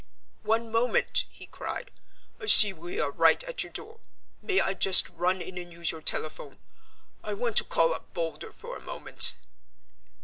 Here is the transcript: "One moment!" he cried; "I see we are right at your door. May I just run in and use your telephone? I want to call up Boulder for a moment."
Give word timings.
"One 0.41 0.71
moment!" 0.71 1.25
he 1.29 1.45
cried; 1.45 1.91
"I 2.39 2.47
see 2.47 2.73
we 2.73 2.99
are 2.99 3.11
right 3.11 3.43
at 3.43 3.63
your 3.63 3.71
door. 3.71 3.99
May 4.41 4.59
I 4.59 4.73
just 4.73 5.07
run 5.09 5.43
in 5.43 5.59
and 5.59 5.71
use 5.71 5.91
your 5.91 6.01
telephone? 6.01 6.57
I 7.23 7.35
want 7.35 7.55
to 7.57 7.63
call 7.63 7.93
up 7.93 8.11
Boulder 8.11 8.51
for 8.51 8.75
a 8.75 8.81
moment." 8.81 9.35